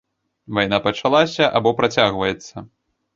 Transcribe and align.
Вайна 0.57 0.79
пачалася 0.87 1.49
або 1.59 1.69
працягваецца? 1.83 2.65